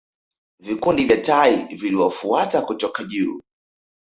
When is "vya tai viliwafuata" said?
1.05-2.61